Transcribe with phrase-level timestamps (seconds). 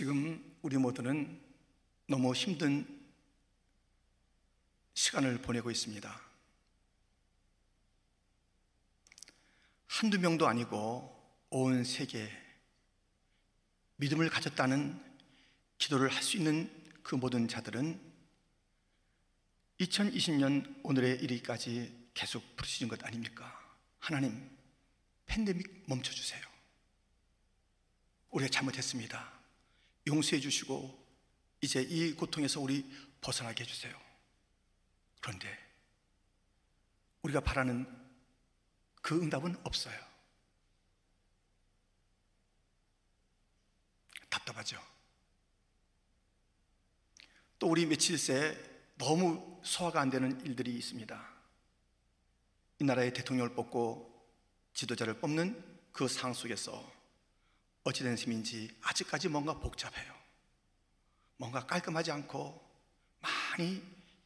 [0.00, 1.38] 지금 우리 모두는
[2.06, 2.86] 너무 힘든
[4.94, 6.20] 시간을 보내고 있습니다.
[9.88, 12.30] 한두 명도 아니고 온 세계
[13.96, 14.98] 믿음을 가졌다는
[15.76, 16.72] 기도를 할 수 있는
[17.02, 18.00] 그 모든 자들은
[19.80, 23.54] 2020년 오늘의 이르기까지 계속 부르시는 것 아닙니까?
[23.98, 24.50] 하나님,
[25.26, 26.42] 팬데믹 멈춰주세요.
[28.30, 29.39] 우리가 잘못했습니다.
[30.06, 30.98] 용서해 주시고
[31.60, 32.84] 이제 이 고통에서 우리
[33.20, 33.98] 벗어나게 해주세요.
[35.20, 35.48] 그런데
[37.22, 37.86] 우리가 바라는
[39.02, 39.98] 그 응답은 없어요.
[44.28, 44.80] 답답하죠.
[47.58, 48.56] 또 우리 며칠 새
[48.96, 51.30] 너무 소화가 안 되는 일들이 있습니다.
[52.78, 54.08] 이 나라의 대통령을 뽑고
[54.72, 56.99] 지도자를 뽑는 그 상황 속에서
[57.84, 60.14] 어찌된 셈인지 아직까지 뭔가 복잡해요.
[61.36, 62.62] 뭔가 깔끔하지 않고
[63.20, 63.82] 많이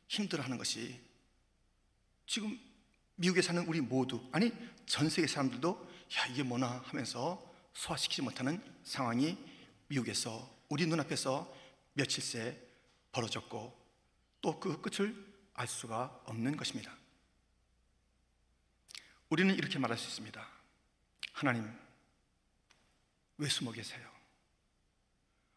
[0.08, 1.00] 힘들어하는 것이
[2.26, 2.58] 지금
[3.16, 4.52] 미국에 사는 우리 모두 아니
[4.86, 9.38] 전 세계 사람들도 야 이게 뭐나 하면서 소화시키지 못하는 상황이
[9.88, 11.52] 미국에서 우리 눈앞에서
[11.92, 12.60] 며칠 새
[13.12, 13.84] 벌어졌고
[14.40, 15.14] 또 그 끝을
[15.54, 16.94] 알 수가 없는 것입니다.
[19.30, 20.46] 우리는 이렇게 말할 수 있습니다.
[21.32, 21.70] 하나님,
[23.38, 24.08] 왜 숨어 계세요?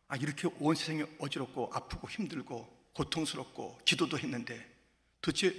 [0.08, 4.66] 아, 이렇게 온 세상이 어지럽고 아프고 힘들고 고통스럽고 기도도 했는데
[5.22, 5.54] 도대체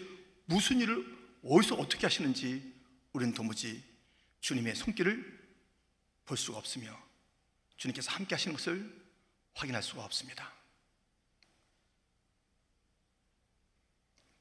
[0.47, 2.75] 무슨 일을 어디서 어떻게 하시는지
[3.13, 3.85] 우리는 도무지
[4.41, 5.39] 주님의 손길을
[6.25, 6.97] 볼 수가 없으며
[7.77, 9.09] 주님께서 함께 하시는 것을
[9.55, 10.53] 확인할 수가 없습니다.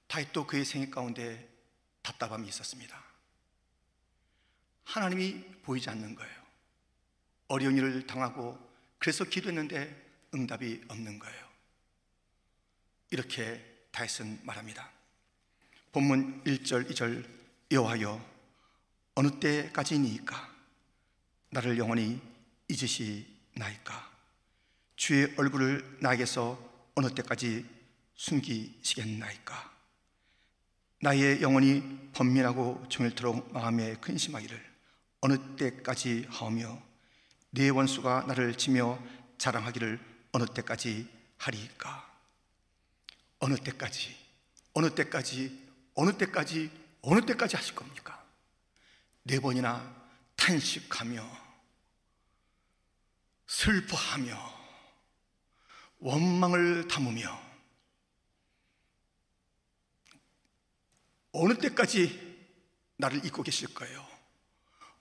[0.08, 1.48] 다윗도 그의 생애 가운데
[2.02, 3.04] 답답함이 있었습니다.
[4.86, 6.37] 하나님이 보이지 않는 거예요.
[7.48, 8.58] 어려운 일을 당하고
[9.00, 11.48] 그래서 기도했는데 응답이 없는 거예요.
[13.10, 14.92] 이렇게 다윗은 말합니다.
[15.92, 17.26] 본문 1절, 2절
[17.72, 18.38] 여호와여
[19.16, 20.56] 어느 때까지니까
[21.50, 22.22] 나를 영원히
[22.68, 24.12] 잊으시나이까
[24.96, 27.66] 주의 얼굴을 나에게서 어느 때까지
[28.16, 29.78] 숨기시겠나이까
[31.02, 34.66] 나의 영혼이 번민하고 종일토록 마음에 근심하기를
[35.22, 36.87] 어느 때까지 하오며
[37.52, 39.00] 네 원수가 나를 치며
[39.38, 40.00] 자랑하기를
[40.32, 42.08] 어느 때까지 하리까
[43.40, 44.16] 어느 때까지
[44.74, 46.72] 어느 때까지 어느 때까지
[47.02, 48.24] 어느 때까지 하실 겁니까?
[49.24, 49.96] 네 번이나
[50.36, 51.48] 탄식하며
[53.48, 54.58] 슬퍼하며
[56.00, 57.42] 원망을 담으며
[61.32, 62.28] 어느 때까지
[62.98, 64.06] 나를 잊고 계실 거예요?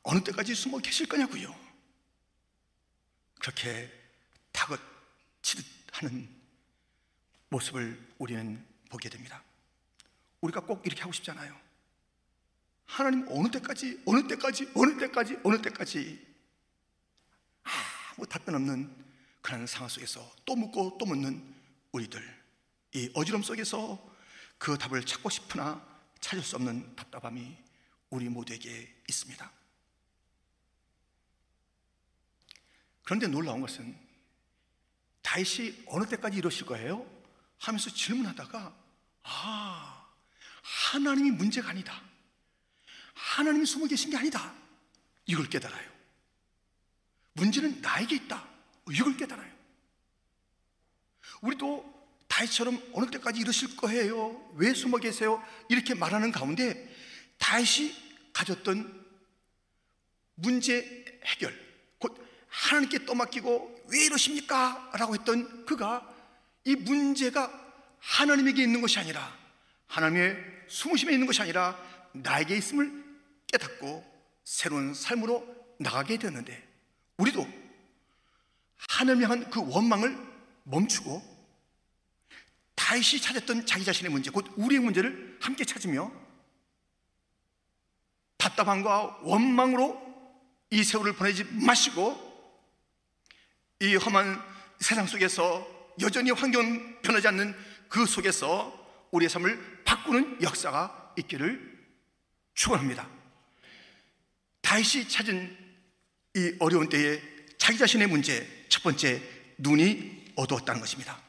[0.03, 1.66] 어느 때까지 숨어 계실 거냐고요?
[3.39, 3.91] 그렇게
[4.53, 6.29] 다그치듯 하는
[7.49, 9.43] 모습을 우리는 보게 됩니다.
[10.41, 11.57] 우리가 꼭 이렇게 하고 싶잖아요.
[12.87, 16.27] 하나님 어느 때까지, 어느 때까지, 어느 때까지, 어느 때까지
[17.63, 19.05] 아무 답변 없는
[19.43, 21.55] 그런 상황 속에서 또 묻고 또 묻는
[21.93, 22.23] 우리들.
[22.95, 24.15] 이 어지럼 속에서
[24.59, 25.85] 그 답을 찾고 싶으나
[26.21, 27.57] 찾을 수 없는 답답함이
[28.11, 29.53] 우리 모두에게 있습니다.
[33.07, 33.97] 그런데 놀라운 것은
[35.23, 37.07] 다윗이 어느 때까지 이러실 거예요?
[37.57, 38.77] 하면서 질문하다가
[39.23, 40.07] 아
[40.91, 42.03] 하나님이 문제가 아니다.
[43.15, 44.53] 하나님이 숨어 계신 게 아니다.
[45.25, 45.89] 이걸 깨달아요.
[47.35, 48.45] 문제는 나에게 있다.
[48.91, 49.55] 이걸 깨달아요.
[51.43, 51.95] 우리도
[52.27, 54.51] 다윗처럼 어느 때까지 이러실 거예요?
[54.55, 55.41] 왜 숨어 계세요?
[55.69, 56.93] 이렇게 말하는 가운데
[57.39, 57.95] 다윗이
[58.33, 59.07] 가졌던
[60.35, 61.66] 문제 해결, 곧
[62.57, 64.91] 하나님께 떠맡기고 왜 이러십니까?
[64.95, 66.09] 라고 했던 그가
[66.65, 67.53] 이 문제가
[68.01, 69.37] 하나님에게 있는 것이 아니라
[69.87, 70.37] 하나님의
[70.69, 71.79] 숨으심에 있는 것이 아니라
[72.13, 73.05] 나에게 있음을
[73.47, 74.05] 깨닫고
[74.45, 75.47] 새로운 삶으로
[75.79, 76.67] 나가게 되었는데
[77.19, 77.47] 우리도
[78.89, 80.17] 하나님 향한 그 원망을
[80.65, 81.37] 멈추고
[82.75, 86.11] 다시 찾았던 자기 자신의 문제, 곧 우리의 문제를 함께 찾으며
[88.39, 90.05] 답답함과 원망으로
[90.71, 92.26] 이 세월을 보내지 마시고
[93.81, 94.43] 이 험한
[94.81, 95.67] 세상 속에서
[96.01, 97.55] 여전히 환경 변하지 않는
[97.89, 101.77] 그 속에서 우리의 삶을 바꾸는 역사가 있기를
[102.55, 103.09] 축원합니다.
[104.61, 105.57] 다시 찾은
[106.35, 107.21] 이 어려운 때에
[107.59, 109.23] 자기 자신의 문제 첫 번째
[109.59, 111.21] 눈이 어두웠다는 것입니다.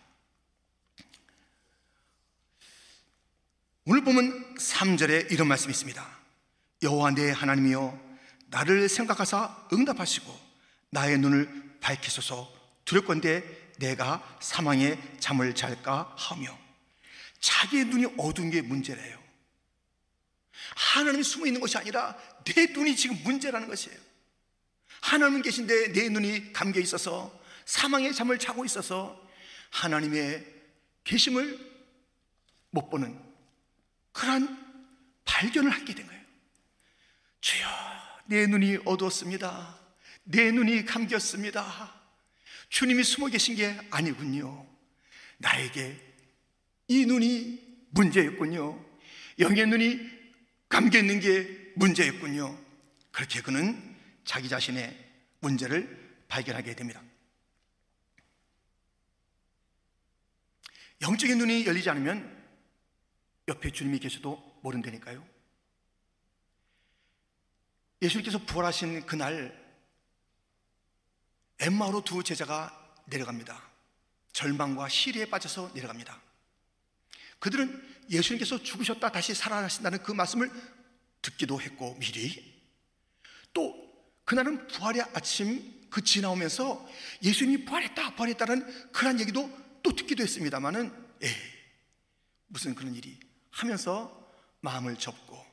[3.85, 6.17] 오늘 보면 3절에 이런 말씀이 있습니다.
[6.83, 8.07] 여호와 내 하나님이여
[8.47, 10.37] 나를 생각하사 응답하시고
[10.89, 12.53] 나의 눈을 밝히소서
[12.85, 13.43] 두렵건대
[13.77, 16.57] 내가 사망의 잠을 잘까 하며
[17.39, 19.17] 자기의 눈이 어두운 게 문제래요.
[20.75, 23.97] 하나님이 숨어 있는 것이 아니라 내 눈이 지금 문제라는 것이에요.
[25.01, 29.21] 하나님 계신데 내 눈이 감겨 있어서 사망의 잠을 자고 있어서
[29.69, 30.45] 하나님의
[31.03, 31.59] 계심을
[32.71, 33.19] 못 보는
[34.11, 34.65] 그러한
[35.25, 36.21] 발견을 하게 된 거예요.
[37.41, 37.67] 주여,
[38.25, 39.76] 내 눈이 어두웠습니다.
[40.29, 41.95] 내 눈이 감겼습니다.
[42.69, 44.67] 주님이 숨어 계신 게 아니군요.
[45.37, 45.97] 나에게
[46.89, 48.85] 이 눈이 문제였군요.
[49.39, 49.99] 영의 눈이
[50.67, 52.57] 감겨 있는 게 문제였군요.
[53.11, 53.95] 그렇게 그는
[54.25, 54.95] 자기 자신의
[55.39, 57.01] 문제를 발견하게 됩니다.
[61.01, 62.35] 영적인 눈이 열리지 않으면
[63.47, 65.25] 옆에 주님이 계셔도 모른다니까요.
[68.01, 69.66] 예수님께서 부활하신 그날
[71.59, 73.61] 엠마로 두 제자가 내려갑니다.
[74.33, 76.21] 절망과 시리에 빠져서 내려갑니다.
[77.39, 80.51] 그들은 예수님께서 죽으셨다 다시 살아나신다는 그 말씀을
[81.21, 82.55] 듣기도 했고 미리
[83.53, 83.75] 또
[84.25, 86.87] 그날은 부활의 아침 그 지나오면서
[87.23, 89.49] 예수님이 부활했다 부활했다는 그런 얘기도
[89.81, 91.27] 또 듣기도 했습니다마는 에
[92.47, 93.19] 무슨 그런 일이
[93.49, 94.31] 하면서
[94.61, 95.43] 마음을 접고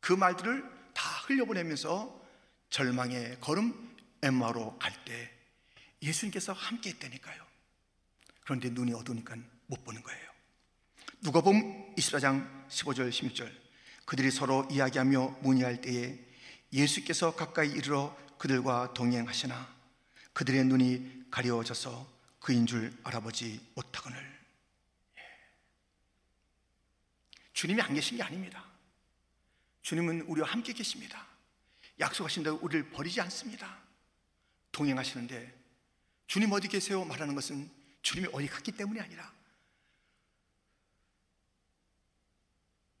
[0.00, 0.62] 그 말들을
[0.92, 2.22] 다 흘려보내면서
[2.70, 5.35] 절망의 걸음 엠마로 갈 때
[6.02, 7.46] 예수님께서 함께 했다니까요.
[8.44, 10.30] 그런데 눈이 어두우니까 못 보는 거예요.
[11.22, 13.52] 누가 보면 24장 15절 16절
[14.04, 16.18] 그들이 서로 이야기하며 문의할 때에
[16.72, 19.74] 예수께서 가까이 이르러 그들과 동행하시나
[20.32, 24.18] 그들의 눈이 가려워져서 그인 줄 알아보지 못하거늘
[25.18, 25.22] 예.
[27.52, 28.64] 주님이 안 계신 게 아닙니다.
[29.82, 31.26] 주님은 우리와 함께 계십니다.
[31.98, 33.78] 약속하신다고 우리를 버리지 않습니다.
[34.70, 35.55] 동행하시는데
[36.26, 37.04] 주님 어디 계세요?
[37.04, 37.70] 말하는 것은
[38.02, 39.32] 주님이 어디 갔기 때문이 아니라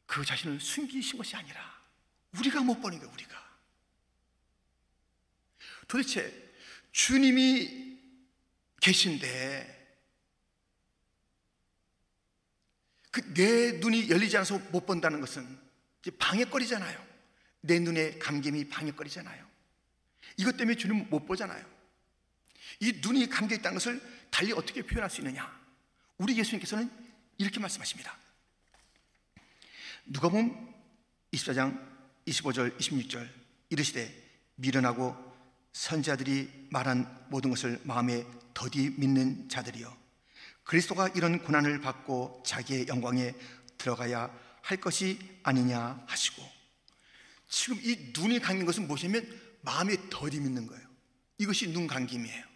[0.06, 1.60] 그 자신을 숨기신 것이 아니라
[2.38, 3.46] 우리가 못 보는 거예요, 우리가.
[5.88, 6.52] 도대체
[6.92, 7.98] 주님이
[8.80, 9.76] 계신데
[13.10, 15.58] 그 내 눈이 열리지 않아서 못 본다는 것은
[16.18, 17.06] 방해거리잖아요.
[17.62, 19.46] 내 눈에 감김이 방해거리잖아요.
[20.36, 21.64] 이것 때문에 주님 못 보잖아요.
[22.80, 24.00] 이 눈이 감겨 있다는 것을
[24.30, 25.50] 달리 어떻게 표현할 수 있느냐?
[26.18, 26.90] 우리 예수님께서는
[27.38, 28.16] 이렇게 말씀하십니다.
[30.06, 30.74] 누가 보면
[31.32, 31.78] 24장
[32.26, 33.28] 25절 26절
[33.70, 34.26] 이르시되
[34.56, 35.14] 미련하고
[35.72, 38.24] 선자들이 말한 모든 것을 마음에
[38.54, 39.94] 더디 믿는 자들이여
[40.64, 43.34] 그리스도가 이런 고난을 받고 자기의 영광에
[43.78, 44.30] 들어가야
[44.62, 46.42] 할 것이 아니냐 하시고
[47.48, 50.86] 지금 이 눈이 감긴 것은 무엇이냐면 마음에 더디 믿는 거예요
[51.38, 52.55] 이것이 눈 감김이에요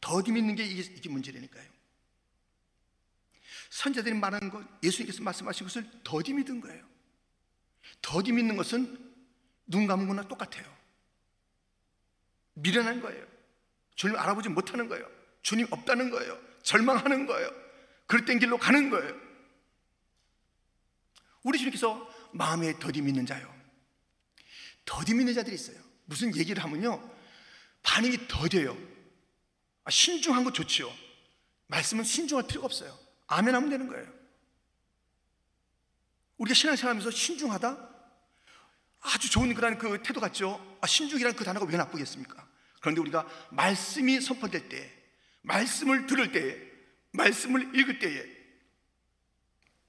[0.00, 1.68] 더디 믿는 게 이게, 이게 문제라니까요
[3.70, 6.84] 선자들이 말하는 것 예수님께서 말씀하신 것을 더디 믿은 거예요
[8.02, 9.12] 더디 믿는 것은
[9.66, 10.80] 눈 감은 거나 똑같아요
[12.60, 13.26] 미련한 거예요.
[13.94, 15.06] 주님 알아보지 못하는 거예요.
[15.42, 16.38] 주님 없다는 거예요.
[16.62, 17.50] 절망하는 거예요.
[18.06, 19.14] 그릇된 길로 가는 거예요.
[21.42, 23.52] 우리 주님께서 마음에 더디 믿는 자요.
[24.84, 25.78] 더디 믿는 자들이 있어요.
[26.04, 27.16] 무슨 얘기를 하면요.
[27.82, 28.76] 반응이 더뎌요.
[29.84, 30.92] 아, 신중한 거 좋지요.
[31.66, 32.98] 말씀은 신중할 필요가 없어요.
[33.26, 34.20] 아멘 하면 되는 거예요.
[36.38, 37.90] 우리가 신앙생활 하면서 신중하다?
[39.02, 40.78] 아주 좋은 그런 그 태도 같죠?
[40.80, 42.48] 아, 신중이라는 그 단어가 왜 나쁘겠습니까?
[42.80, 44.90] 그런데 우리가 말씀이 선포될 때,
[45.42, 46.70] 말씀을 들을 때에,
[47.12, 48.24] 말씀을 읽을 때에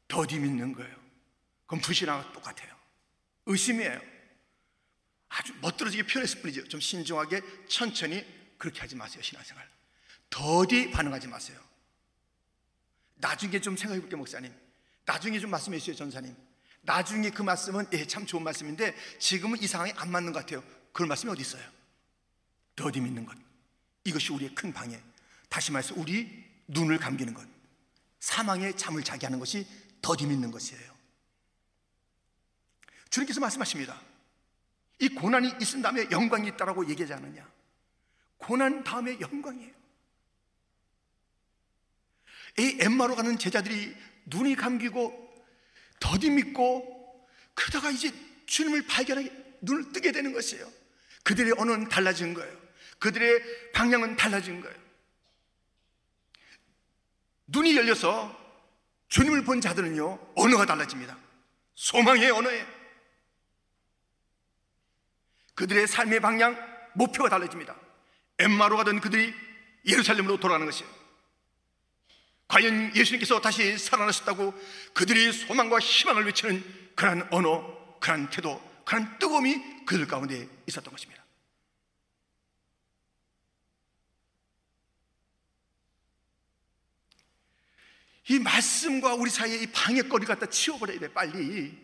[0.08, 0.96] 더디 믿는 거예요.
[1.66, 2.76] 그럼 불신하고 똑같아요.
[3.46, 4.02] 의심이에요.
[5.30, 6.68] 아주 멋들어지게 표현했을 뿐이죠.
[6.68, 8.26] 좀 신중하게 천천히
[8.58, 9.22] 그렇게 하지 마세요.
[9.24, 9.68] 신앙생활.
[10.32, 11.60] 더디 반응하지 마세요.
[13.16, 14.52] 나중에 좀 생각해 볼게요, 목사님.
[15.06, 16.36] 나중에 좀 말씀해 주세요, 전사님.
[16.82, 20.64] 나중에 그 말씀은 예, 참 좋은 말씀인데 지금은 이 상황이 안 맞는 것 같아요.
[20.92, 21.64] 그런 말씀이 어디 있어요?
[22.76, 23.38] 더디 믿는 것.
[24.04, 25.00] 이것이 우리의 큰 방해.
[25.48, 27.48] 다시 말해서 우리 눈을 감기는 것.
[28.20, 29.68] 사망의 잠을 자게 하는 것이
[30.02, 30.92] 더디 믿는 것이에요.
[33.10, 34.02] 주님께서 말씀하십니다.
[35.00, 37.48] 이 고난이 있은 다음에 영광이 있다라고 얘기하지 않느냐?
[38.38, 39.81] 고난 다음에 영광이에요.
[42.58, 45.46] 이 엠마로 가는 제자들이 눈이 감기고
[46.00, 48.14] 더디 믿고 그러다가 이제
[48.46, 49.32] 주님을 발견하게
[49.62, 50.70] 눈을 뜨게 되는 것이에요.
[51.24, 52.60] 그들의 언어는 달라진 거예요.
[53.00, 54.76] 그들의 방향은 달라진 거예요.
[57.48, 58.40] 눈이 열려서
[59.10, 61.18] 주님을 본 자들은요, 언어가 달라집니다.
[61.76, 62.66] 소망의 언어에
[65.56, 66.58] 그들의 삶의 방향,
[66.94, 67.76] 목표가 달라집니다.
[68.40, 69.34] 엠마로 가던 그들이
[69.86, 71.01] 예루살렘으로 돌아가는 것이에요.
[72.62, 74.54] 과연 예수님께서 다시 살아나셨다고
[74.94, 76.64] 그들이 소망과 희망을 외치는
[76.96, 81.26] 그러한 언어, 그러한 태도, 그러한 뜨거움이 그들 가운데 있었던 것입니다.
[88.30, 91.76] 이 말씀과 우리 사이에 이 방해거리 갖다 치워버려야 돼, 빨리.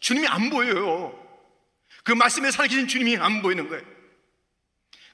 [0.00, 1.26] 주님이 안 보여요.
[2.02, 3.84] 그 말씀에 살아계신 주님이 안 보이는 거예요.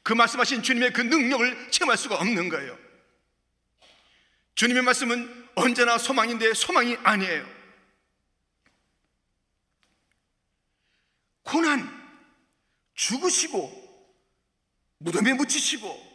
[0.05, 2.84] 그 말씀하신 주님의 그 능력을 체험할 수가 없는 거예요.
[4.55, 7.47] 주님의 말씀은 언제나 소망인데 소망이 아니에요.
[11.43, 11.89] 고난,
[12.95, 13.83] 죽으시고,
[14.99, 16.15] 무덤에 묻히시고,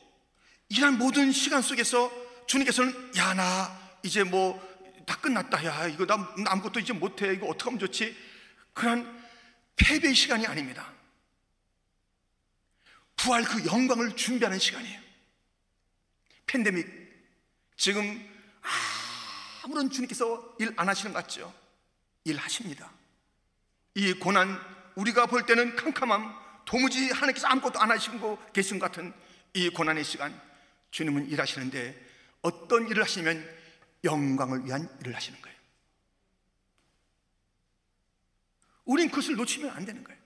[0.69, 2.11] 이런 모든 시간 속에서
[2.47, 4.69] 주님께서는 야, 나 이제 뭐
[5.09, 5.65] 다 끝났다.
[5.65, 6.13] 야, 이거 나
[6.45, 7.33] 아무것도 이제 못해.
[7.33, 8.15] 이거 어떻게 하면 좋지?
[8.73, 9.27] 그런
[9.75, 10.93] 패배의 시간이 아닙니다.
[13.15, 15.01] 부활 그 영광을 준비하는 시간이에요.
[16.45, 16.87] 팬데믹.
[17.75, 18.23] 지금
[19.63, 21.53] 아무런 주님께서 일 안 하시는 것 같죠?
[22.23, 22.91] 일 하십니다.
[23.95, 24.59] 이 고난,
[24.95, 29.13] 우리가 볼 때는 캄캄함, 도무지 하나님께서 아무것도 안 하시고 계신 것 같은
[29.53, 30.39] 이 고난의 시간,
[30.91, 32.07] 주님은 일하시는데
[32.41, 33.47] 어떤 일을 하시냐면
[34.03, 35.57] 영광을 위한 일을 하시는 거예요.
[38.85, 40.18] 우린 그것을 놓치면 안 되는 거예요.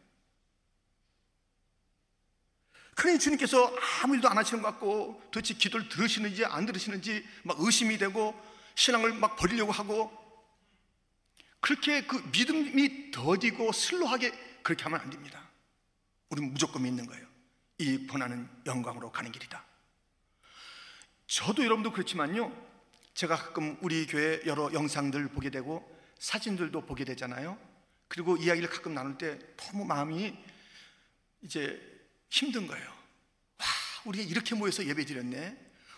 [2.96, 7.98] 그러니 주님께서 아무 일도 안 하시는 것 같고 도대체 기도를 들으시는지 안 들으시는지 막 의심이
[7.98, 8.40] 되고
[8.76, 10.12] 신앙을 막 버리려고 하고
[11.60, 14.32] 그렇게 그 믿음이 더디고 슬로하게
[14.64, 15.50] 그렇게 하면 안 됩니다.
[16.30, 17.26] 우리는 무조건 믿는 거예요.
[17.78, 19.64] 이 고난은 영광으로 가는 길이다.
[21.28, 22.52] 저도 여러분도 그렇지만요.
[23.14, 27.58] 제가 가끔 우리 교회 여러 영상들 보게 되고 사진들도 보게 되잖아요.
[28.08, 30.38] 그리고 이야기를 가끔 나눌 때 너무 마음이
[31.42, 31.93] 이제
[32.34, 32.88] 힘든 거예요.
[33.60, 33.66] 와,
[34.06, 35.56] 우리가 이렇게 모여서 예배 드렸네.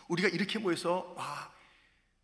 [0.09, 1.53] 우리가 이렇게 모여서 와,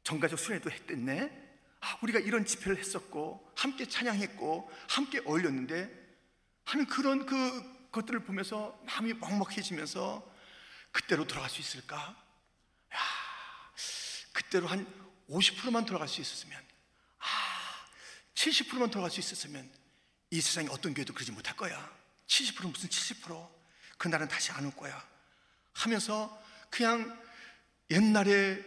[0.04, 1.32] 정가적 수련회도 했댔네.
[1.80, 5.90] 아, 우리가 이런 집회를 했었고 함께 찬양했고 함께 어울렸는데
[6.66, 10.30] 하는 그런 그 것들을 보면서 마음이 먹먹해지면서
[10.92, 11.98] 그때로 돌아갈 수 있을까?
[12.94, 13.00] 야,
[14.34, 14.86] 그때로 한
[15.30, 16.62] 50%만 돌아갈 수 있었으면
[17.20, 17.26] 아,
[18.36, 19.72] 70%만 돌아갈 수 있었으면
[20.32, 21.90] 이 세상에 어떤 교회도 그러지 못할 거야.
[22.28, 23.61] 70% 무슨 70%?
[24.02, 25.08] 그날은 다시 안 올 거야.
[25.74, 27.22] 하면서 그냥
[27.92, 28.60] 옛날에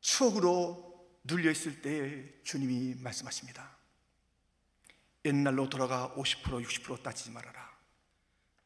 [0.00, 3.76] 추억으로 눌려 있을 때 주님이 말씀하십니다.
[5.26, 7.70] 옛날로 돌아가 50% 60% 따지지 말아라.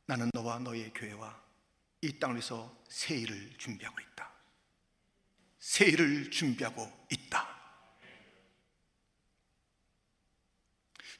[0.06, 1.42] 나는 너와 너의 교회와
[2.02, 4.32] 이 위해서 새 일을 준비하고 있다.
[5.58, 7.58] 새 일을 준비하고 있다.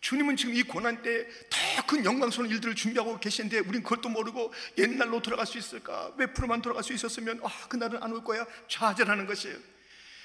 [0.01, 5.47] 주님은 지금 이 고난 때더 큰 영광스러운 일들을 준비하고 계시는데 우린 그것도 모르고 옛날로 돌아갈
[5.47, 6.13] 수 있을까?
[6.17, 8.47] 몇 프로만 돌아갈 수 있었으면 아, 그날은 안 올 거야.
[8.69, 9.57] 좌절하는 것이에요.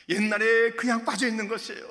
[0.10, 1.90] 옛날에 그냥 빠져 있는 것이에요.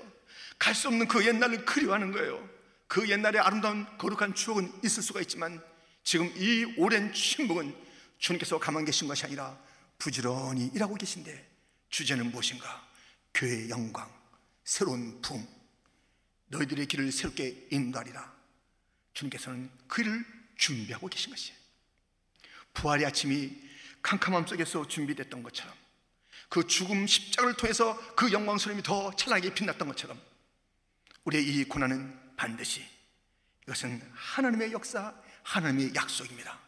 [0.59, 2.49] 갈 수 없는 그 옛날을 그리워하는 거예요.
[2.87, 5.61] 그 옛날의 아름다운 거룩한 추억은 있을 수가 있지만
[6.05, 7.75] 지금 이 오랜 침묵은
[8.19, 9.59] 주님께서 가만 계신 것이 아니라
[9.99, 11.51] 부지런히 일하고 계신데
[11.89, 12.87] 주제는 무엇인가?
[13.35, 14.09] 교회의 영광,
[14.65, 15.47] 새로운 품,
[16.49, 18.31] 너희들의 길을 새롭게 인도하리라.
[19.15, 20.25] 주님께서는 그 일을
[20.57, 21.57] 준비하고 계신 것이에요.
[22.75, 23.51] 부활의 아침이
[24.03, 25.75] 캄캄함 속에서 준비됐던 것처럼
[26.49, 30.21] 그 죽음 십자가를 통해서 그 영광스러움이 더 찬란하게 빛났던 것처럼
[31.25, 32.85] 우리의 이 고난은 반드시
[33.63, 35.15] 이것은 하나님의 역사,
[35.45, 36.59] 하나님의 약속입니다.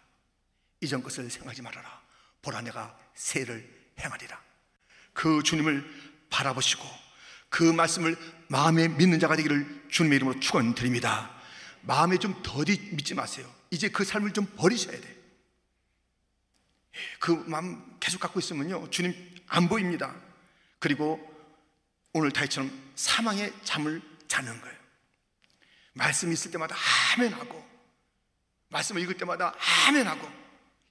[0.81, 2.03] 이전 것을 생각하지 말아라.
[2.43, 4.41] 보라 내가 새를 행하리라.
[5.13, 5.85] 그 주님을
[6.31, 6.85] 바라보시고
[7.49, 8.17] 그 말씀을
[8.49, 11.35] 마음에 믿는 자가 되기를 주님의 이름으로 축원드립니다.
[11.87, 13.51] 마음에 좀 더디 믿지 마세요.
[13.71, 15.17] 이제 그 삶을 좀 버리셔야 돼.
[17.19, 19.15] 그 마음 계속 갖고 있으면요 주님
[19.47, 20.15] 안 보입니다.
[20.79, 21.19] 그리고
[22.13, 24.77] 오늘 다이처럼 사망의 잠을 자는 거예요.
[25.93, 26.77] 말씀 있을 때마다
[27.17, 27.65] 아멘 하고
[28.69, 29.55] 말씀을 읽을 때마다
[29.87, 30.44] 아멘 하고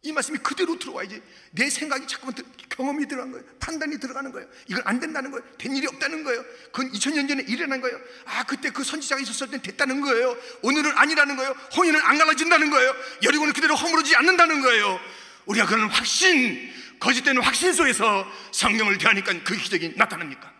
[0.05, 2.35] 이 말씀이 그대로 들어와야지 내 생각이 자꾸만
[2.69, 3.45] 경험이 들어간 거예요.
[3.57, 4.47] 판단이 들어가는 거예요.
[4.67, 5.45] 이건 안 된다는 거예요.
[5.57, 6.43] 된 일이 없다는 거예요.
[6.73, 7.97] 그건 2000년 전에 일어난 거예요.
[8.25, 10.37] 아 그때 그 선지자가 있었을 땐 됐다는 거예요.
[10.61, 11.55] 오늘은 아니라는 거예요.
[11.77, 12.93] 홍인은 안 갈라진다는 거예요.
[13.23, 14.99] 여리고는 그대로 허물어지지 않는다는 거예요.
[15.45, 16.69] 우리가 그런 확신
[16.99, 20.51] 거짓되는 확신 속에서 성경을 대하니까 그 기적이 나타납니까?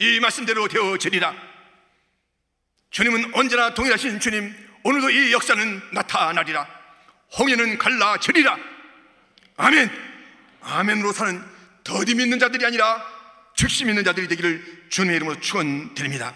[0.00, 1.34] 이 말씀대로 되어지리라.
[2.90, 6.79] 주님은 언제나 동일하신 주님 오늘도 이 역사는 나타나리라
[7.38, 8.58] 홍해는 갈라지리라
[9.56, 9.90] 아멘
[10.60, 11.42] 아멘으로 사는
[11.84, 13.04] 더디 믿는 자들이 아니라
[13.56, 16.34] 즉시 믿는 자들이 되기를 주님의 이름으로 축원드립니다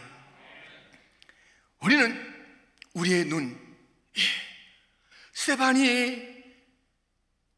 [1.80, 2.34] 우리는
[2.94, 3.58] 우리의 눈
[4.16, 4.22] 예,
[5.32, 6.34] 스테반이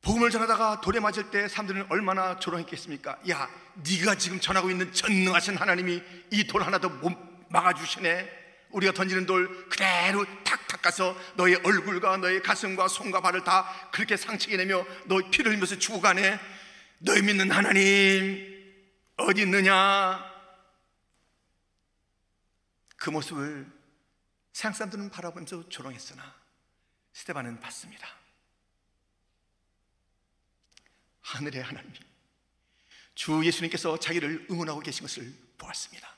[0.02, 3.18] 복음을 전하다가 돌에 맞을 때 사람들은 얼마나 조롱했겠습니까?
[3.28, 6.00] 야, 네가 지금 전하고 있는 전능하신 하나님이
[6.30, 7.12] 이 돌 하나도 못
[7.50, 8.45] 막아주시네.
[8.76, 14.58] 우리가 던지는 돌 그대로 탁탁 가서 너의 얼굴과 너의 가슴과 손과 발을 다 그렇게 상처게
[14.58, 16.38] 내며 너 피를 흘리면서 죽어가네.
[16.98, 18.54] 너희 믿는 하나님
[19.16, 20.22] 어디 있느냐?
[22.96, 23.66] 그 모습을
[24.52, 26.34] 세상 사람들은 바라보면서 조롱했으나
[27.14, 28.06] 스테반은 받습니다.
[31.22, 31.92] 하늘의 하나님,
[33.14, 36.14] 주 예수님께서 자기를 응원하고 계신 것을 보았습니다.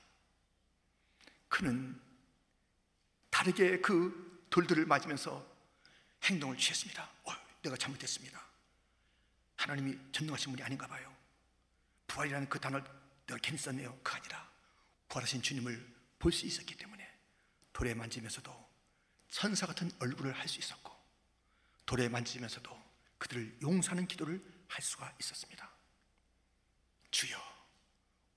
[1.49, 2.08] 그는
[3.39, 5.47] 다르게 그 돌들을 맞으면서
[6.25, 7.09] 행동을 취했습니다.
[7.23, 8.43] 어, 내가 잘못했습니다.
[9.55, 11.15] 하나님이 전능하신 분이 아닌가 봐요.
[12.09, 12.85] 부활이라는 그 단어를
[13.29, 13.97] 내가 괜히 썼네요.
[14.03, 14.51] 그 아니라
[15.09, 17.09] 부활하신 주님을 볼 수 있었기 때문에
[17.73, 18.69] 돌에 만지면서도
[19.31, 20.93] 천사 같은 얼굴을 할 수 있었고
[21.87, 22.77] 돌에 만지면서도
[23.19, 25.71] 그들을 용서하는 기도를 할 수가 있었습니다.
[27.13, 27.39] 주여,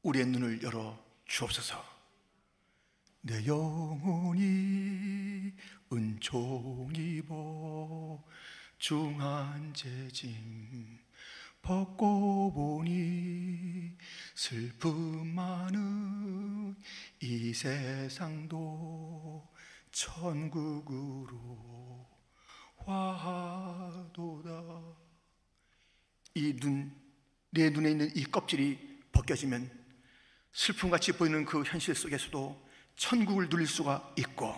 [0.04, 2.01] 우리의 눈을 열어 주옵소서.
[3.24, 5.54] 내 영혼이
[5.94, 8.24] 은총 입어
[8.80, 10.98] 중한 재짐
[11.62, 13.96] 벗고 보니
[14.34, 16.76] 슬픔 많은
[17.22, 19.48] 이 세상도
[19.92, 21.48] 천국으로
[22.78, 24.82] 화도다.
[26.34, 26.92] 이 눈,
[27.52, 29.70] 내 눈에 있는 이 껍질이 벗겨지면
[30.54, 34.54] 슬픔같이 보이는 그 현실 속에서도 천국을 누릴 수가 있고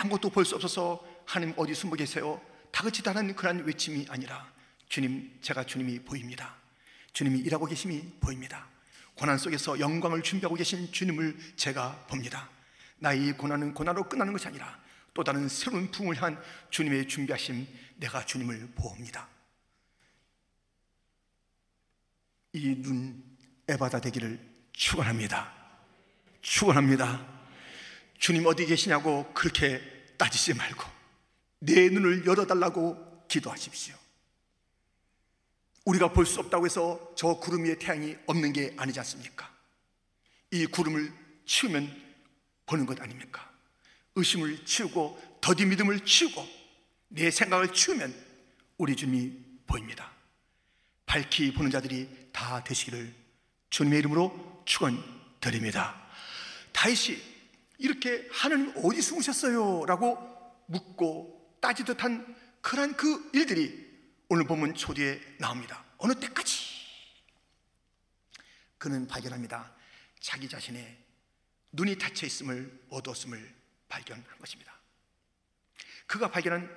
[0.00, 2.40] 아무것도 볼 수 없어서 하나님 어디 숨어 계세요?
[2.72, 4.50] 다그치다는 그런 외침이 아니라
[4.88, 6.56] 주님, 제가 주님이 보입니다.
[7.12, 8.66] 주님이 일하고 계심이 보입니다.
[9.14, 12.48] 고난 속에서 영광을 준비하고 계신 주님을 제가 봅니다.
[12.98, 14.78] 나의 고난은 고난으로 끝나는 것이 아니라
[15.12, 19.28] 또 다른 새로운 부흥을 한 주님의 준비하심 내가 주님을 보옵니다.
[22.54, 23.22] 이 눈
[23.68, 24.40] 에바다 되기를
[24.72, 25.57] 축원합니다.
[26.48, 27.26] 축원합니다.
[28.18, 29.80] 주님 어디 계시냐고 그렇게
[30.16, 30.82] 따지지 말고
[31.60, 33.94] 내 눈을 열어달라고 기도하십시오.
[35.84, 39.50] 우리가 볼 수 없다고 해서 저 구름 위에 태양이 없는 게 아니지 않습니까?
[40.50, 41.12] 이 구름을
[41.44, 42.02] 치우면
[42.66, 43.50] 보는 것 아닙니까?
[44.14, 46.46] 의심을 치우고 더디 믿음을 치우고
[47.08, 48.14] 내 생각을 치우면
[48.78, 49.32] 우리 주님이
[49.66, 50.10] 보입니다.
[51.06, 53.14] 밝히 보는 자들이 다 되시기를
[53.70, 56.07] 주님의 이름으로 축원드립니다.
[56.78, 57.20] 다윗이
[57.78, 59.84] 이렇게 하나님 어디 숨으셨어요?
[59.86, 60.16] 라고
[60.66, 63.84] 묻고 따지듯 한 그런 그 일들이
[64.28, 65.84] 오늘 보면 초디에 나옵니다.
[65.96, 66.56] 어느 때까지
[68.78, 69.74] 그는 발견합니다.
[70.20, 70.96] 자기 자신의
[71.72, 73.54] 눈이 닫혀 있음을 어두웠음을
[73.88, 74.72] 발견한 것입니다.
[76.06, 76.70] 그가 발견한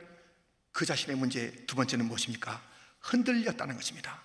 [0.72, 2.60] 그 자신의 문제 두 번째는 무엇입니까?
[3.02, 4.20] 흔들렸다는 것입니다.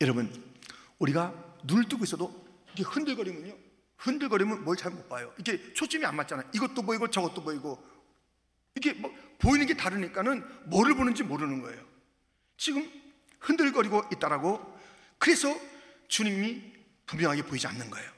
[0.00, 0.54] 여러분,
[1.00, 2.46] 우리가 눈을 뜨고 있어도
[2.78, 3.69] 흔들거리면요.
[4.00, 5.32] 흔들거리면 뭘 잘 못 봐요.
[5.38, 6.48] 이게 초점이 안 맞잖아요.
[6.54, 7.82] 이것도 보이고 저것도 보이고
[8.74, 11.80] 이게 뭐 보이는 게 다르니까는 뭐를 보는지 모르는 거예요.
[12.56, 12.88] 지금
[13.40, 14.78] 흔들거리고 있다라고
[15.18, 15.54] 그래서
[16.08, 16.62] 주님이
[17.06, 18.10] 분명하게 보이지 않는 거예요.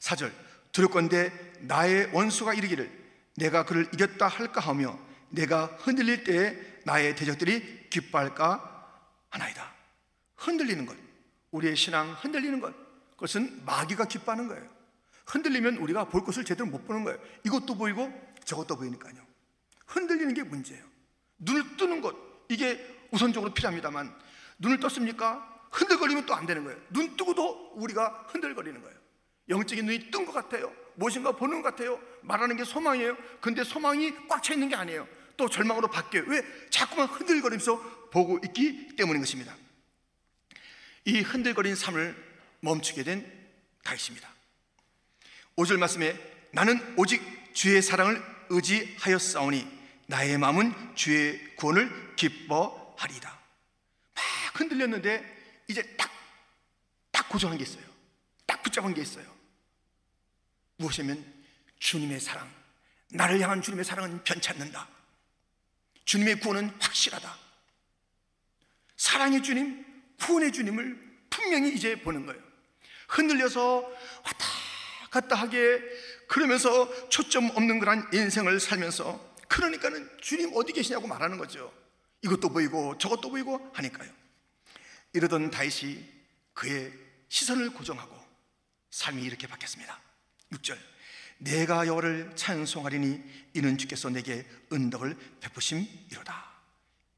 [0.00, 0.32] 4절
[0.72, 2.90] 두렵건대 나의 원수가 이르기를
[3.36, 4.98] 내가 그를 이겼다 할까 하며
[5.30, 8.74] 내가 흔들릴 때에 나의 대적들이 기뻐할까
[9.30, 9.74] 하나이다.
[10.36, 10.96] 흔들리는 것,
[11.50, 12.74] 우리의 신앙 흔들리는 것,
[13.12, 14.77] 그것은 마귀가 기뻐하는 거예요.
[15.28, 17.18] 흔들리면 우리가 볼 것을 제대로 못 보는 거예요.
[17.44, 18.10] 이것도 보이고
[18.44, 19.14] 저것도 보이니까요.
[19.86, 20.84] 흔들리는 게 문제예요.
[21.38, 22.16] 눈을 뜨는 것,
[22.48, 24.14] 이게 우선적으로 필요합니다만
[24.58, 25.46] 눈을 떴습니까?
[25.70, 26.80] 흔들거리면 또 안 되는 거예요.
[26.90, 28.98] 눈 뜨고도 우리가 흔들거리는 거예요.
[29.50, 30.72] 영적인 눈이 뜬 것 같아요.
[30.94, 32.00] 무엇인가 보는 것 같아요.
[32.22, 33.16] 말하는 게 소망이에요.
[33.40, 35.06] 근데 소망이 꽉 차 있는 게 아니에요.
[35.36, 36.24] 또 절망으로 바뀌어요.
[36.26, 36.42] 왜?
[36.70, 39.54] 자꾸만 흔들거리면서 보고 있기 때문인 것입니다.
[41.04, 42.16] 이 흔들거린 삶을
[42.60, 43.48] 멈추게 된
[43.84, 44.37] 다윗입니다.
[45.58, 46.16] 5절 말씀에
[46.52, 47.20] 나는 오직
[47.52, 53.28] 주의 사랑을 의지하였사오니 나의 마음은 주의 구원을 기뻐 하리다.
[54.14, 54.24] 막
[54.60, 56.10] 흔들렸는데 이제 딱,
[57.10, 57.84] 딱 고정한 게 있어요.
[58.46, 59.26] 딱 붙잡은 게 있어요.
[60.76, 61.44] 무엇이면
[61.80, 62.48] 주님의 사랑.
[63.10, 64.88] 나를 향한 주님의 사랑은 변치 않는다.
[66.04, 67.36] 주님의 구원은 확실하다.
[68.96, 69.84] 사랑의 주님,
[70.20, 72.40] 구원의 주님을 분명히 이제 보는 거예요.
[73.08, 73.80] 흔들려서
[74.24, 74.57] 왔다
[75.10, 75.80] 갔다 하게
[76.26, 81.72] 그러면서 초점 없는 그런 인생을 살면서 그러니까는 주님 어디 계시냐고 말하는 거죠.
[82.22, 84.10] 이것도 보이고 저것도 보이고 하니까요.
[85.14, 86.04] 이러던 다윗이
[86.52, 86.92] 그의
[87.28, 88.16] 시선을 고정하고
[88.90, 90.00] 삶이 이렇게 바뀌었습니다.
[90.52, 90.78] 6절
[91.38, 93.22] 내가 여호를 찬송하리니
[93.54, 96.48] 이는 주께서 내게 은덕을 베푸심이로다.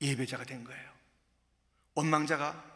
[0.02, 0.90] 예배자가 된 거예요.
[1.94, 2.70] 원망자가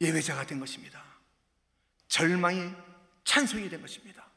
[0.00, 1.13] 예외자가 된 것입니다.
[2.14, 2.72] 절망이
[3.24, 4.30] 찬송이 된 것입니다.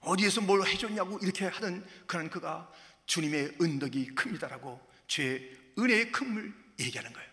[0.00, 2.72] 어디에서 뭘 해줬냐고 이렇게 하던 그런 그가
[3.04, 7.30] 주님의 은덕이 큽니다라고 주의 은혜의 큰물 얘기하는 거예요.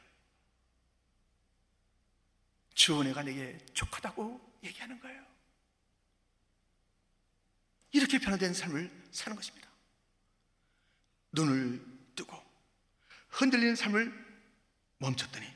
[2.73, 5.25] 주 은혜가 내게 족하다고 얘기하는 거예요.
[7.93, 9.69] 이렇게 변화된 삶을 사는 것입니다.
[11.31, 11.81] 눈을
[12.17, 12.35] 뜨고
[13.29, 14.11] 흔들리는 삶을
[14.97, 15.47] 멈췄더니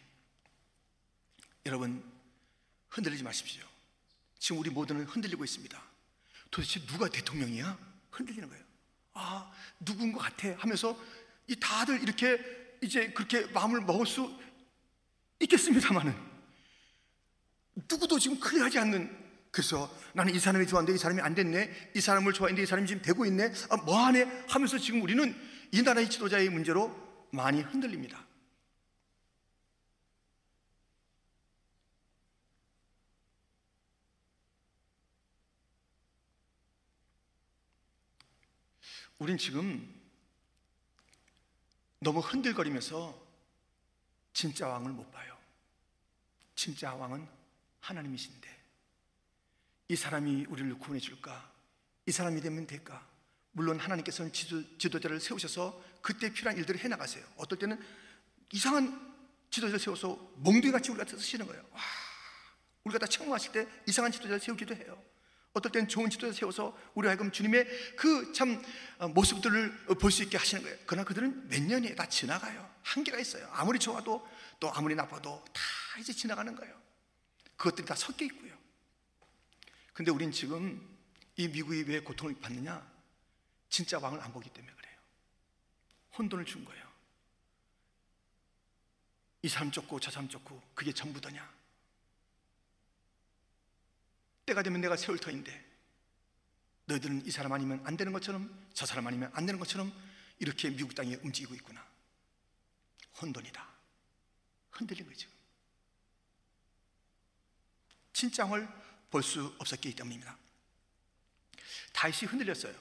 [1.65, 2.18] 여러분
[2.99, 3.63] 흔들리지 마십시오.
[4.37, 5.81] 지금 우리 모두는 흔들리고 있습니다.
[6.51, 7.77] 도대체 누가 대통령이야?
[8.11, 8.63] 흔들리는 거예요.
[9.13, 10.97] 아, 누군 것 같아 하면서
[11.47, 12.39] 이 다들 이렇게
[12.81, 14.37] 이제 그렇게 마음을 먹을 수
[15.39, 16.13] 있겠습니다만은
[17.89, 19.17] 누구도 지금 클리어하지 않는
[19.51, 23.01] 그래서 나는 이 사람이 좋아하는데 이 사람이 안 됐네 이 사람을 좋아했는데 이 사람이 지금
[23.01, 25.35] 되고 있네 아, 뭐하네 하면서 지금 우리는
[25.71, 28.25] 이 나라의 지도자의 문제로 많이 흔들립니다
[39.19, 39.87] 우린 지금
[41.99, 43.27] 너무 흔들거리면서
[44.33, 45.37] 진짜 왕을 못 봐요.
[46.55, 47.27] 진짜 왕은
[47.81, 48.59] 하나님이신데
[49.89, 51.51] 이 사람이 우리를 구원해 줄까?
[52.05, 53.05] 이 사람이 되면 될까?
[53.51, 57.25] 물론 하나님께서는 지도, 자를 세우셔서 그때 필요한 일들을 해나가세요.
[57.35, 57.81] 어떨 때는
[58.51, 59.09] 이상한
[59.49, 61.61] 지도자를 세워서 몽둥이 같이 우리가 쓰시는 거예요.
[61.71, 61.81] 와,
[62.85, 65.03] 우리가 다 청구하실 때 이상한 지도자를 세우기도 해요.
[65.53, 68.61] 어떨 땐 좋은 지도자 세워서 우리 하여금 주님의 그참
[68.99, 70.77] 어, 모습들을 볼 수 있게 하시는 거예요.
[70.85, 72.69] 그러나 그들은 몇 년이 다 지나가요.
[72.83, 73.49] 한계가 있어요.
[73.53, 74.27] 아무리 좋아도
[74.59, 75.61] 또 아무리 나빠도 다
[75.99, 76.79] 이제 지나가는 거예요.
[77.57, 78.57] 그것들이 다 섞여 있고요.
[79.93, 80.97] 근데 우린 지금
[81.35, 82.87] 이 미국이 왜 고통을 받느냐?
[83.69, 84.97] 진짜 왕을 안 보기 때문에 그래요.
[86.17, 86.87] 혼돈을 준 거예요.
[89.41, 91.58] 이 사람 쫓고 저 사람 쫓고 그게 전부더냐?
[94.49, 95.65] 때가 되면 내가 세울 터인데
[96.85, 99.91] 너희들은 이 사람 아니면 안 되는 것처럼 저 사람 아니면 안 되는 것처럼
[100.39, 101.85] 이렇게 미국 땅에 움직이고 있구나.
[103.21, 103.67] 혼돈이다.
[104.71, 105.29] 흔들린 거죠.
[108.13, 108.67] 진짱을
[109.11, 110.37] 볼 수 없었기 때문입니다.
[111.93, 112.73] 다시 흔들렸어요.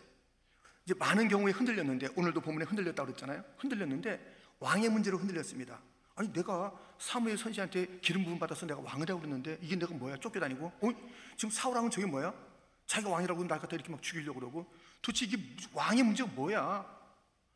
[0.84, 3.44] 이제 많은 경우에 흔들렸는데 오늘도 본문에 흔들렸다고 그랬잖아요.
[3.58, 5.80] 흔들렸는데 왕의 문제로 흔들렸습니다.
[6.18, 10.16] 아니 내가 사무엘 선지한테 기름 부음 받아서 내가 왕이라고 그랬는데 이게 내가 뭐야?
[10.16, 10.66] 쫓겨다니고?
[10.66, 10.88] 어?
[11.36, 12.34] 지금 사울왕은 저게 뭐야?
[12.86, 14.74] 자기가 왕이라고 날 갖다 이렇게 막 죽이려고 그러고?
[15.00, 15.38] 도대체 이게
[15.72, 16.84] 왕의 문제가 뭐야?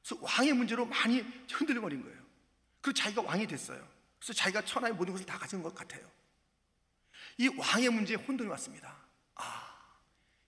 [0.00, 1.20] 그래서 왕의 문제로 많이
[1.50, 2.22] 흔들려버린 거예요.
[2.80, 3.84] 그리고 자기가 왕이 됐어요.
[4.20, 6.08] 그래서 자기가 천하의 모든 것을 다 가진 것 같아요.
[7.38, 8.96] 이 왕의 문제에 혼돈이 왔습니다.
[9.34, 9.76] 아,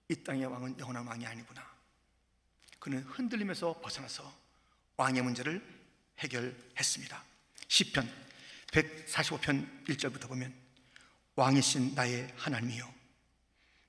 [0.07, 1.61] 이 땅의 왕은 영원한 왕이 아니구나.
[2.79, 4.31] 그는 흔들리면서 벗어나서
[4.95, 5.61] 왕의 문제를
[6.19, 7.34] 해결했습니다
[7.75, 8.09] 시편
[8.67, 10.53] 145편 1절부터 보면
[11.35, 12.89] 왕이신 나의 하나님이요.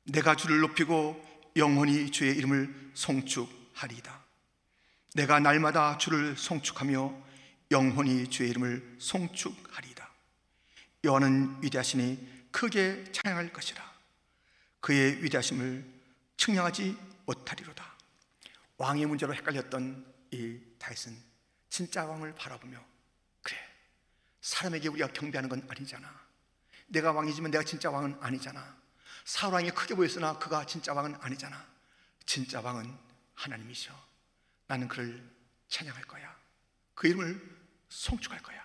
[0.06, 4.24] 내가 주를 높이고 영원히 주의 이름을 송축하리이다.
[5.14, 7.26] 내가 날마다 주를 송축하며
[7.70, 10.10] 영원히 주의 이름을 송축하리이다.
[11.04, 13.80] 여호와는 위대하시니 크게 찬양할 것이라.
[14.80, 15.88] 그의 위대하심을
[16.36, 17.96] 측량하지 못하리로다.
[18.78, 21.16] 왕의 문제로 헷갈렸던 이 다윗은
[21.70, 22.95] 진짜 왕을 바라보며
[24.46, 26.08] 사람에게 우리가 경배하는 건 아니잖아.
[26.86, 28.76] 내가 왕이지만 내가 진짜 왕은 아니잖아.
[29.24, 31.66] 사울왕이 크게 보였으나 그가 진짜 왕은 아니잖아.
[32.26, 32.96] 진짜 왕은
[33.34, 33.92] 하나님이셔.
[34.68, 35.20] 나는 그를
[35.68, 36.32] 찬양할 거야.
[36.94, 38.64] 그 이름을 송축할 거야.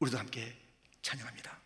[0.00, 0.60] 우리도 함께
[1.00, 1.56] 찬양합니다.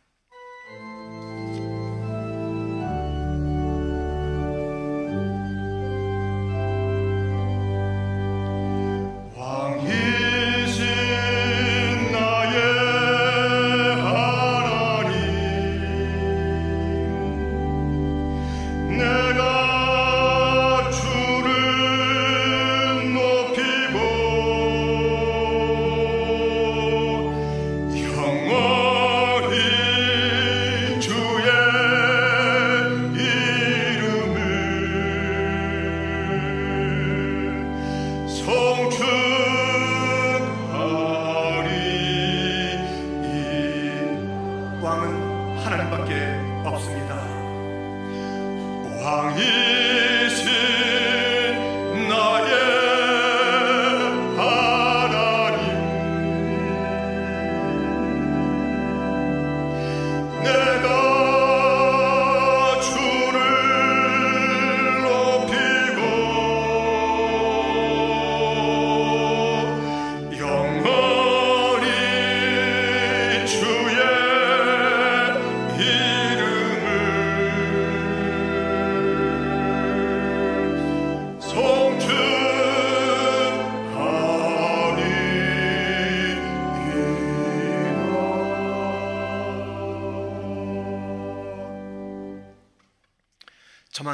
[46.74, 46.78] Oh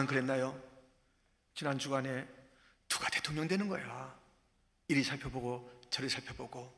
[0.09, 0.61] 그랬나요?
[1.55, 2.27] 지난 주간에
[2.89, 4.19] 누가 대통령 되는 거야.
[4.89, 6.77] 이리 살펴보고 저리 살펴보고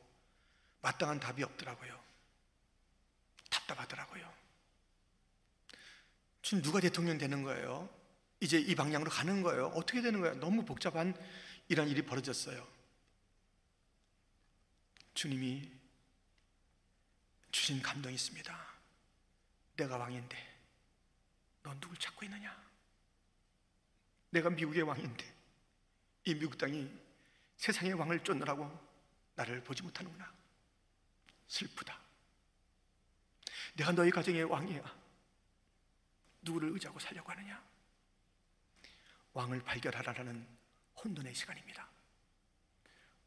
[0.81, 1.99] 마땅한 답이 없더라고요.
[3.49, 4.31] 답답하더라고요.
[6.41, 7.89] 지금 누가 대통령 되는 거예요?
[8.39, 9.67] 이제 이 방향으로 가는 거예요.
[9.67, 10.35] 어떻게 되는 거예요?
[10.39, 11.15] 너무 복잡한
[11.69, 12.67] 이런 일이 벌어졌어요.
[15.13, 15.71] 주님이
[17.51, 18.71] 주신 감동이 있습니다.
[19.77, 20.37] 내가 왕인데
[21.63, 22.70] 넌 누굴 찾고 있느냐?
[24.31, 25.33] 내가 미국의 왕인데
[26.25, 26.89] 이 미국 땅이
[27.57, 28.69] 세상의 왕을 쫓느라고
[29.35, 30.33] 나를 보지 못하는구나.
[31.47, 31.99] 슬프다.
[33.75, 35.01] 내가 너희 가정의 왕이야.
[36.41, 37.63] 누구를 의지하고 살려고 하느냐?
[39.33, 40.47] 왕을 발견하라는
[41.03, 41.87] 혼돈의 시간입니다.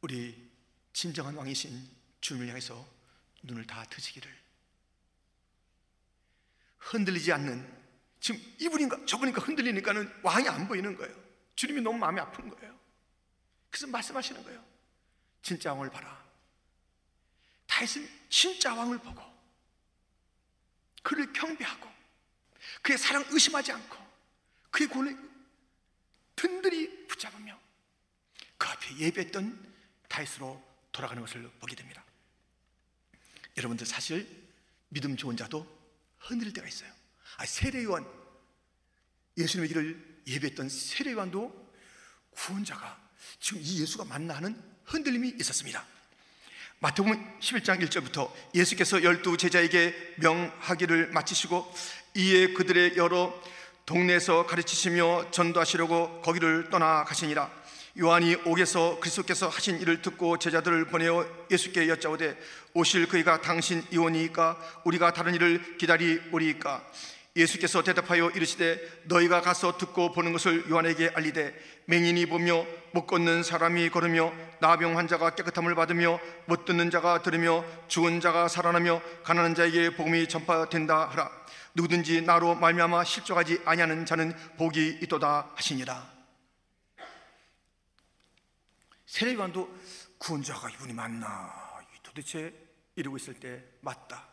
[0.01, 0.51] 우리
[0.93, 1.89] 진정한 왕이신
[2.21, 2.87] 주님을 향해서
[3.43, 4.35] 눈을 다 드시기를
[6.77, 7.84] 흔들리지 않는
[8.25, 11.15] 지금 이분인가 저분인가 흔들리니까는 왕이 안 보이는 거예요.
[11.55, 12.75] 주님이 너무 마음이 아픈 거예요.
[13.69, 14.65] 그래서 말씀하시는 거예요.
[15.43, 16.25] 진짜 왕을 봐라.
[17.67, 19.21] 다윗은 진짜 왕을 보고
[21.03, 21.87] 그를 경배하고
[22.81, 23.95] 그의 사랑 의심하지 않고
[24.71, 25.15] 그의 권을
[26.35, 27.59] 든든히 붙잡으며
[28.57, 29.73] 그 앞에 예배했던
[30.09, 32.03] 다윗으로 돌아가는 것을 보게 됩니다.
[33.55, 34.49] 여러분들 사실
[34.89, 35.63] 믿음 좋은 자도
[36.17, 37.04] 흔들릴 때가 있어요.
[37.37, 38.05] 아, 세례요한.
[39.37, 41.73] 예수님의 길을 예배했던 세례요한도
[42.31, 42.97] 구원자가
[43.39, 45.85] 지금 이 예수가 맞나 하는 흔들림이 있었습니다.
[46.79, 51.73] 마태복음 11장 1절부터 예수께서 열두 제자에게 명하기를 마치시고
[52.15, 53.33] 이에 그들의 여러
[53.85, 57.51] 동네에서 가르치시며 전도하시려고 거기를 떠나 가시니라.
[57.97, 62.37] 요한이 옥에서 그리스도께서 하신 일을 듣고 제자들을 보내어 예수께 여짜오되
[62.73, 66.85] 오실 그이가 당신 이오니까 우리가 다른 일을 기다리오리이까
[67.35, 71.53] 예수께서 대답하여 이르시되 너희가 가서 듣고 보는 것을 요한에게 알리되
[71.85, 78.21] 맹인이 보며 못 걷는 사람이 걸으며 나병 환자가 깨끗함을 받으며 못 듣는 자가 들으며 죽은
[78.21, 81.29] 자가 살아나며 가난한 자에게 복음이 전파된다 하라.
[81.73, 86.15] 누구든지 나로 말미암아 실족하지 아니하는 자는 복이 있도다 하시니라.
[89.07, 89.77] 세례요한도
[90.17, 91.65] 구원자가 이분이 맞나?
[92.01, 92.53] 도대체
[92.95, 94.25] 이러고 있을 때 맞다.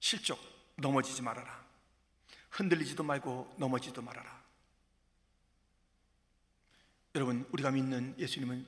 [0.00, 0.51] 실족
[0.82, 1.64] 넘어지지 말아라.
[2.50, 4.42] 흔들리지도 말고 넘어지도 말아라.
[7.14, 8.66] 여러분, 우리가 믿는 예수님은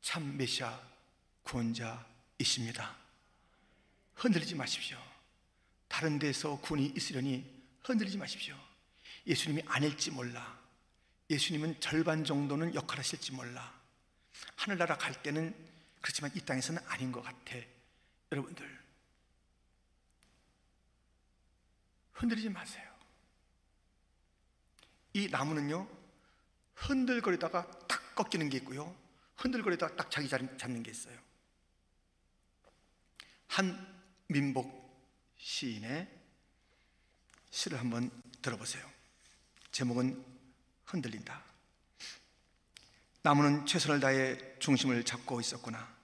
[0.00, 0.80] 참 메시아
[1.42, 2.96] 구원자이십니다.
[4.14, 4.98] 흔들리지 마십시오.
[5.86, 7.44] 다른 데서 군이 있으려니
[7.82, 8.56] 흔들리지 마십시오.
[9.26, 10.58] 예수님이 아닐지 몰라.
[11.30, 13.78] 예수님은 절반 정도는 역할하실지 몰라.
[14.56, 15.54] 하늘나라 갈 때는
[16.00, 17.56] 그렇지만 이 땅에서는 아닌 것 같아.
[18.30, 18.78] 여러분들,
[22.18, 22.84] 흔들리지 마세요.
[25.12, 25.88] 이 나무는요,
[26.74, 28.94] 흔들거리다가 딱 꺾이는 게 있고요,
[29.36, 31.16] 흔들거리다가 딱 자기 자리 잡는 게 있어요.
[33.46, 34.68] 한 민복
[35.38, 36.08] 시인의
[37.50, 38.10] 시를 한번
[38.42, 38.88] 들어보세요.
[39.70, 40.24] 제목은
[40.86, 41.42] 흔들린다.
[43.22, 45.96] 나무는 최선을 다해 중심을 잡고 있었구나.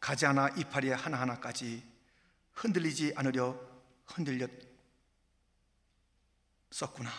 [0.00, 1.82] 가지 하나 이파리 하나하나까지
[2.54, 3.58] 흔들리지 않으려
[4.06, 4.65] 흔들렸
[6.76, 7.10] 썼구나.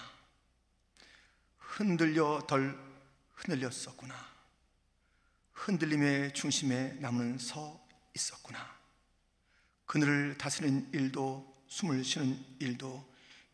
[1.57, 2.77] 흔들려 덜
[3.33, 4.13] 흔들렸었구나.
[5.51, 8.77] 흔들림의 중심에 남은 서 있었구나.
[9.87, 13.03] 그늘을 다스리는 일도 숨을 쉬는 일도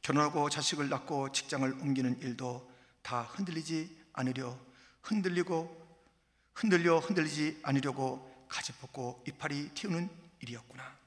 [0.02, 2.70] 결혼하고 자식을 낳고 직장을 옮기는 일도
[3.02, 4.60] 다 흔들리지 않으려
[5.04, 6.02] 흔들리고
[6.54, 10.10] 흔들려 흔들리지 않으려고 가지 벗고 이파리 튀우는
[10.42, 10.98] 일이었구나.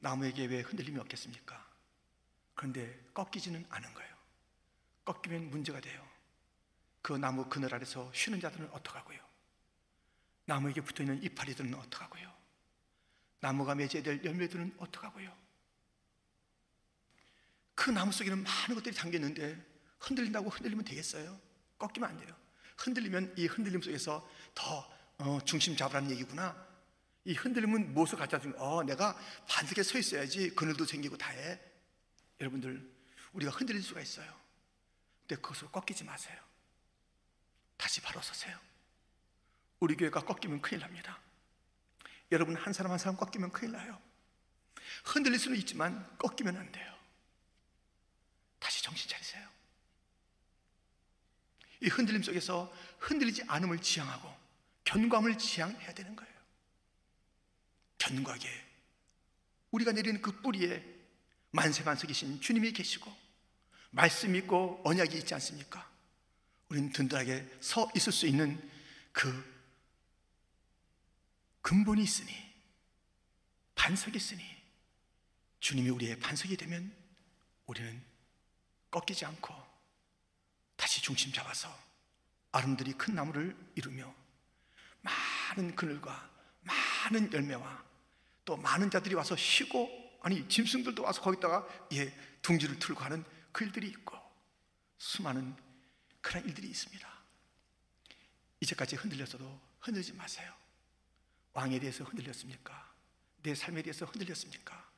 [0.00, 1.63] 나무에게 왜 흔들림이 없겠습니까?
[2.54, 4.14] 그런데 꺾이지는 않은 거예요.
[5.04, 6.06] 꺾이면 문제가 돼요.
[7.02, 9.18] 그 나무 그늘 아래서 쉬는 자들은 어떡하고요?
[10.46, 12.32] 나무에게 붙어 있는 이파리들은 어떡하고요?
[13.40, 15.30] 나무가 맺어야 될 열매들은 어떡하고요?
[17.74, 19.62] 그 나무 속에는 많은 것들이 담겨 있는데
[20.00, 21.38] 흔들린다고 흔들리면 되겠어요?
[21.78, 22.34] 꺾이면 안 돼요.
[22.78, 26.56] 흔들리면 이 흔들림 속에서 더 어, 중심 잡으라는 얘기구나.
[27.24, 28.54] 이 흔들림은 무엇을 갖다 준?
[28.58, 31.60] 어, 내가 반석에 서 있어야지 그늘도 생기고 다 해.
[32.40, 32.90] 여러분들
[33.32, 34.32] 우리가 흔들릴 수가 있어요.
[35.20, 36.38] 근데 그것으로 꺾이지 마세요.
[37.76, 38.58] 다시 바로 서세요.
[39.80, 41.18] 우리 교회가 꺾이면 큰일 납니다.
[42.32, 44.00] 여러분 한 사람 한 사람 꺾이면 큰일 나요.
[45.04, 46.94] 흔들릴 수는 있지만 꺾이면 안 돼요.
[48.58, 49.48] 다시 정신 차리세요.
[51.80, 54.34] 이 흔들림 속에서 흔들리지 않음을 지향하고
[54.84, 56.34] 견고함을 지향해야 되는 거예요.
[57.98, 58.48] 견고하게
[59.70, 60.93] 우리가 내리는 그 뿌리에
[61.54, 63.14] 만세만석이신 주님이 계시고
[63.90, 65.88] 말씀 있고 언약이 있지 않습니까?
[66.68, 68.70] 우리는 든든하게 서 있을 수 있는
[69.12, 69.54] 그
[71.62, 72.32] 근본이 있으니
[73.76, 74.42] 반석이 있으니
[75.60, 76.92] 주님이 우리의 반석이 되면
[77.66, 78.02] 우리는
[78.90, 79.54] 꺾이지 않고
[80.76, 81.72] 다시 중심 잡아서
[82.50, 84.12] 아름드리 큰 나무를 이루며
[85.02, 86.30] 많은 그늘과
[86.62, 87.84] 많은 열매와
[88.44, 92.10] 또 많은 자들이 와서 쉬고 아니 짐승들도 와서 거기다가 예
[92.40, 94.18] 둥지를 틀고 하는 그 일들이 있고
[94.96, 95.54] 수많은
[96.22, 97.06] 그런 일들이 있습니다.
[98.60, 100.50] 이제까지 흔들렸어도 흔들지 마세요.
[101.52, 102.90] 왕에 대해서 흔들렸습니까?
[103.42, 104.88] 내 삶에 대해서 흔들렸습니까?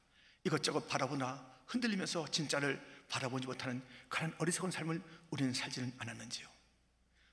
[0.45, 6.49] 이것저것 바라보나 흔들리면서 진짜를 바라보지 못하는 그런 어리석은 삶을 우리는 살지는 않았는지요.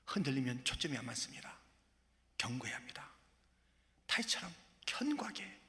[0.06, 1.56] 흔들리면 초점이 안 맞습니다.
[2.38, 3.08] 경고해야 합니다.
[4.08, 4.52] 타이처럼
[4.84, 5.60] 견고하게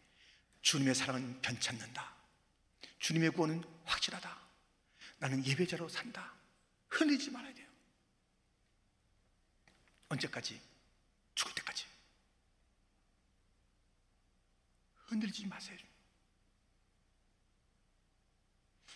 [0.63, 2.14] 주님의 사랑은 변치 않는다.
[2.99, 4.39] 주님의 구원은 확실하다.
[5.19, 6.33] 나는 예배자로 산다.
[6.89, 7.67] 흘리지 말아야 돼요.
[10.09, 10.61] 언제까지?
[11.33, 11.85] 죽을 때까지.
[15.05, 15.77] 흔들지 마세요.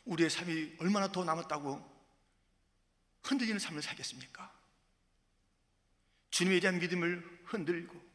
[0.06, 2.00] 우리의 삶이 얼마나 더 남았다고
[3.24, 4.52] 흔들리는 삶을 살겠습니까?
[6.32, 8.10] 주님에 대한 믿음을 흔들고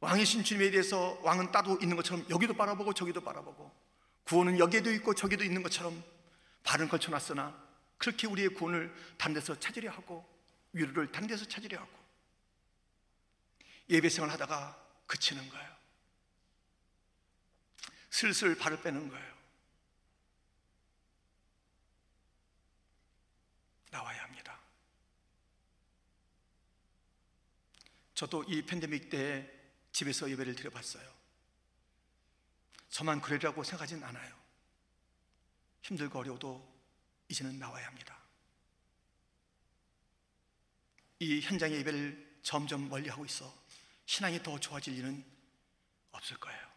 [0.00, 3.83] 왕이신 주님에 대해서 왕은 따도 있는 것처럼 여기도 바라보고 저기도 바라보고
[4.24, 6.02] 구원은 여기에도 있고 저기도 있는 것처럼
[6.62, 7.62] 발은 걸쳐놨으나
[7.98, 10.26] 그렇게 우리의 구원을 다른 데서 찾으려 하고
[10.72, 11.92] 위로를 다른 데서 찾으려 하고
[13.88, 15.74] 예배생활 하다가 그치는 거예요.
[18.10, 19.34] 슬슬 발을 빼는 거예요.
[23.90, 24.58] 나와야 합니다.
[28.14, 29.50] 저도 이 팬데믹 때
[29.92, 31.13] 집에서 예배를 드려봤어요.
[32.94, 34.32] 저만 그러리라고 생각하진 않아요.
[35.82, 36.64] 힘들고 어려워도
[37.28, 38.16] 이제는 나와야 합니다.
[41.18, 43.52] 이 현장의 예배를 점점 멀리하고 있어
[44.06, 45.24] 신앙이 더 좋아질 일은
[46.12, 46.68] 없을 거예요.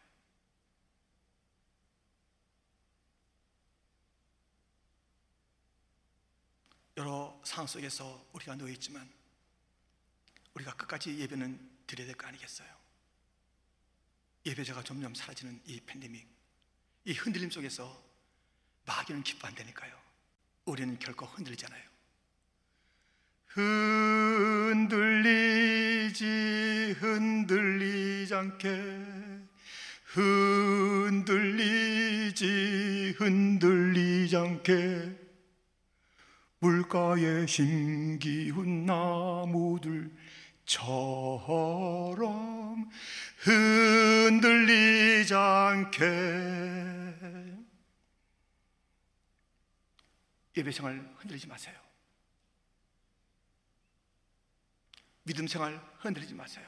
[6.98, 9.08] 여러 상황 속에서 우리가 놓여 있지만
[10.56, 12.87] 우리가 끝까지 예배는 드려야 될 거 아니겠어요?
[14.48, 16.26] 예배자가 점점 사라지는 이 팬데믹,
[17.06, 18.02] 이 흔들림 속에서
[18.86, 19.94] 마귀는 기뻐 안 되니까요.
[20.66, 21.84] 우리는 결코 흔들리잖아요.
[23.48, 24.86] 흔들리지
[27.00, 28.68] 흔들리지 않게
[30.06, 31.66] 흔들리지
[33.18, 35.28] 흔들리지 않게
[36.60, 40.10] 물가에 심기운 나무들
[40.66, 42.28] 처럼
[43.38, 46.06] 흔들리지 않게
[50.58, 51.76] 예배 생활 흔들리지 마세요.
[55.24, 56.66] 믿음 생활 흔들리지 마세요.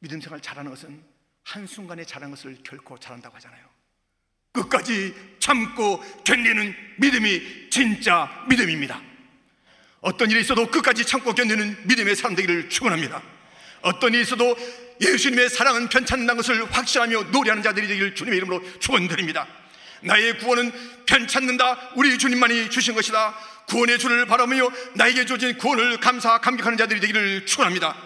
[0.00, 1.04] 믿음 생활 잘하는 것은
[1.44, 3.64] 한순간에 잘한 것을 결코 잘한다고 하잖아요.
[4.50, 9.00] 끝까지 참고 견디는 믿음이 진짜 믿음입니다.
[10.00, 13.35] 어떤 일이 있어도 끝까지 참고 견디는 믿음의 사람 되기를 축원합니다.
[13.86, 14.56] 어떤 일이 있어도
[15.00, 19.46] 예수님의 사랑은 편찮는다는 것을 확신하며 노래하는 자들이 되기를 주님의 이름으로 축원드립니다.
[20.02, 20.72] 나의 구원은
[21.06, 21.92] 편찮는다.
[21.94, 23.34] 우리 주님만이 주신 것이다.
[23.68, 27.96] 구원의 주를 바라며 나에게 주어진 구원을 감사 감격하는 자들이 되기를 축원합니다.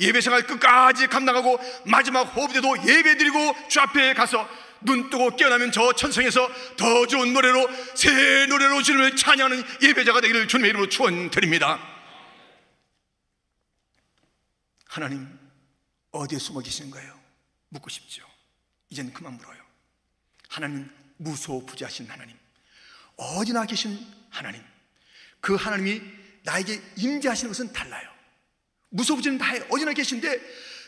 [0.00, 4.48] 예배 생활 끝까지 감당하고 마지막 호흡 때도 예배 드리고 주 앞에 가서
[4.80, 10.70] 눈 뜨고 깨어나면 저 천성에서 더 좋은 노래로 새 노래로 주님을 찬양하는 예배자가 되기를 주님의
[10.70, 11.97] 이름으로 축원드립니다.
[14.98, 15.38] 하나님
[16.10, 17.16] 어디에 숨어 계시는 거예요?
[17.68, 18.26] 묻고 싶죠.
[18.90, 19.62] 이제는 그만 물어요.
[20.48, 22.36] 하나님 무소부지하신 하나님,
[23.16, 24.60] 어디나 계신 하나님,
[25.40, 26.02] 그 하나님이
[26.42, 28.10] 나에게 임재하시는 것은 달라요.
[28.88, 30.40] 무소부지는 다 어디나 계신데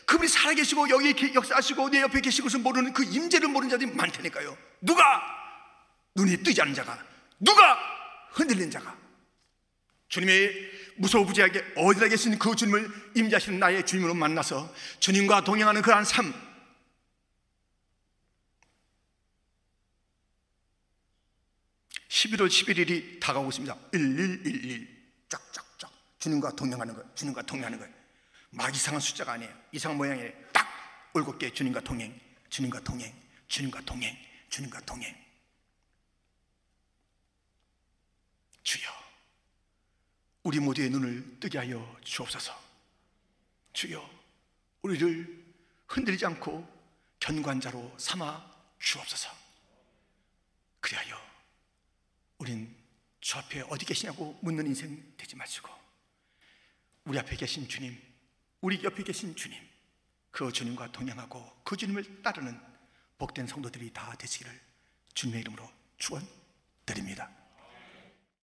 [0.05, 4.57] 그분이 살아계시고 여기 역사하시고 내 옆에 계신 것을 모르는 그 임재를 모르는 자들이 많다니까요.
[4.81, 5.21] 누가
[6.15, 7.01] 눈이 뜨지 않은 자가,
[7.39, 7.77] 누가
[8.31, 8.97] 흔들린 자가,
[10.09, 16.33] 주님의 무소부지하게 어디다 계신 그 주님을 임재하시는 나의 주님으로 만나서 주님과 동행하는 그러한 삶.
[22.09, 24.87] (11월 11일이) 다가오고 있습니다 (1111)
[25.29, 28.01] 쫙쫙쫙 주님과 동행하는 거예요 주님과 동행하는 거예요
[28.51, 29.53] 막 이상한 숫자가 아니에요.
[29.71, 30.31] 이상한 모양이에요.
[30.51, 30.67] 딱
[31.13, 33.13] 올곧 게 주님과 동행, 주님과 동행,
[33.47, 34.17] 주님과 동행,
[34.49, 35.15] 주님과 동행.
[38.63, 38.89] 주여,
[40.43, 42.59] 우리 모두의 눈을 뜨게 하여 주옵소서.
[43.73, 44.09] 주여,
[44.81, 45.45] 우리를
[45.87, 46.67] 흔들리지 않고
[47.19, 49.29] 견관자로 삼아 주옵소서.
[50.79, 51.15] 그리하여
[52.39, 52.75] 우린
[53.19, 55.69] 주 앞에 어디 계시냐고 묻는 인생 되지 마시고
[57.05, 58.01] 우리 앞에 계신 주님,
[58.61, 59.59] 우리 옆에 계신 주님,
[60.31, 62.59] 그 주님과 동행하고 그 주님을 따르는
[63.19, 64.59] 복된 성도들이 다 되시기를
[65.13, 67.40] 주님의 이름으로 축원드립니다.